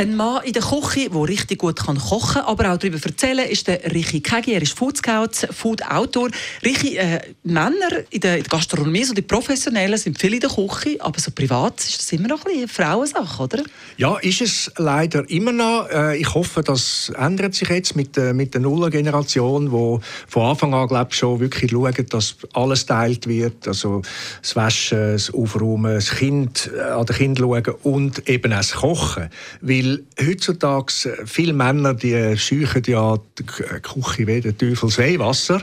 [0.00, 3.66] Ein Mann in der Küche, der richtig gut kochen kann, aber auch darüber erzählen ist
[3.66, 4.54] der Richi Kegi.
[4.54, 6.30] Er ist Food Scout, Food Autor.
[6.64, 11.20] Richi, äh, Männer in der, Gastronomie, so die Professionellen, sind viele in der Küche, aber
[11.20, 13.62] so privat ist das immer noch ein eine Frauensache, oder?
[13.98, 15.90] Ja, ist es leider immer noch.
[15.90, 20.88] Äh, ich hoffe, das ändert sich jetzt mit, mit der Nuller-Generation, wo von Anfang an
[20.88, 23.68] glaub, schon wirklich schaut, dass alles teilt wird.
[23.68, 24.00] Also
[24.40, 28.72] das Waschen, das Aufräumen, das Kind äh, an den Kind schauen und eben auch das
[28.72, 29.28] Kochen.
[29.60, 35.62] Weil weil heutzutage äh, viele Männer die scheuchen ja die Küche wie der Teufels Weihwasser.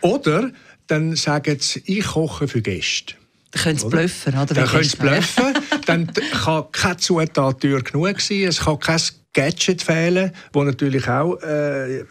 [0.00, 0.50] Oder
[0.86, 3.14] dann sagen sie, ich koche für Gäste.
[3.50, 4.46] Dann können sie bluffen, oder?
[4.46, 5.54] Dann können sie bluffen.
[5.86, 6.10] dann
[6.44, 8.42] kann keine Zutat teuer genug sein.
[8.42, 9.00] Es kann kein
[9.32, 12.04] Gadget fehlen, das natürlich auch äh,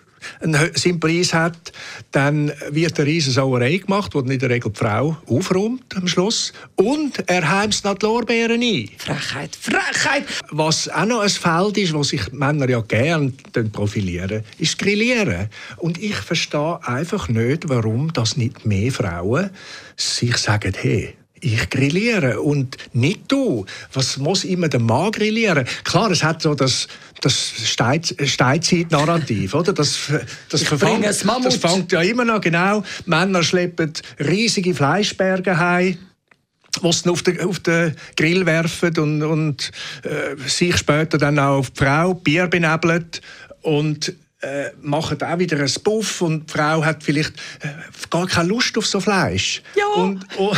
[0.76, 1.72] seinen Preis hat,
[2.12, 6.54] dann wird eine riesen Sauerei gemacht, wo in der Regel die Frau aufräumt am Schluss
[6.76, 8.90] und er heimst noch die Lorbeeren ein.
[8.98, 10.24] Frechheit, Frechheit!
[10.50, 13.34] Was auch noch ein Feld ist, wo sich Männer ja gerne
[13.72, 15.50] profilieren, ist Grillieren.
[15.78, 19.50] Und ich verstehe einfach nicht, warum das nicht mehr Frauen
[19.96, 23.66] sich sagen, hey, ich grilliere und nicht du.
[23.94, 25.66] Was muss immer der Mann grillieren?
[25.84, 26.88] Klar, es hat so das,
[27.22, 29.74] das Steinzeit-Narrativ, oder?
[29.74, 29.98] Das,
[30.50, 32.84] das, verfängt, das fängt ja immer noch, genau.
[33.06, 35.98] Männer schleppen riesige Fleischberge heim
[36.84, 39.72] die sie auf den, auf den Grill werfen und, und
[40.04, 43.22] äh, sich später dann auch auf die Frau Bier benebelt
[43.62, 47.70] und äh, machen auch wieder einen Puff und die Frau hat vielleicht äh,
[48.10, 49.64] gar keine Lust auf so Fleisch.
[49.76, 49.88] Ja.
[50.02, 50.56] Und, oh,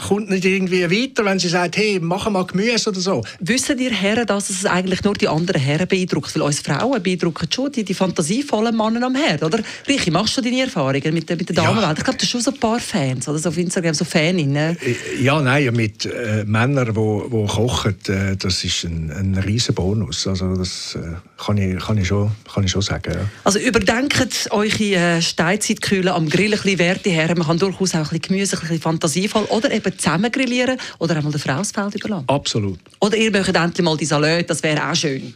[0.00, 3.22] kommt nicht irgendwie weiter, wenn sie sagt, hey, mach mal Gemüse oder so.
[3.40, 6.34] Wissen ihr Herren, dass es eigentlich nur die anderen Herren beeindruckt?
[6.34, 9.60] Weil uns Frauen beeindrucken schon die, die fantasievollen Männer am Herd, oder?
[9.88, 11.84] Richi, machst du deine Erfahrungen mit, mit der Damenwelt?
[11.84, 11.92] Ja.
[11.92, 13.38] Ich glaube, du hast schon so ein paar Fans, oder?
[13.38, 14.76] So auf Instagram, so Faninnen.
[14.80, 19.34] Äh, ja, nein, mit äh, Männern, die wo, wo kochen, äh, das ist ein, ein
[19.34, 20.26] riesen Bonus.
[20.26, 23.12] Also das äh, kann, ich, kann, ich schon, kann ich schon sagen.
[23.12, 23.20] Ja.
[23.44, 27.28] Also überdenkt eure äh, Steinzeitkühle am Grill ein bisschen Werte her.
[27.36, 31.16] Man kann durchaus auch ein bisschen Gemüse, ein bisschen fantasievoll oder eben zusammen grillieren oder
[31.16, 32.24] einmal der Frau das Feld überlassen.
[32.28, 32.78] Absolut.
[33.00, 35.34] Oder ihr möchtet endlich mal die Salate, das wäre auch schön.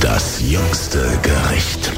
[0.00, 1.92] Das jüngste Gericht.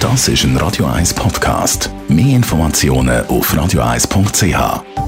[0.00, 1.90] Das ist ein Radio 1 Podcast.
[2.08, 5.05] Mehr Informationen auf radio1.ch.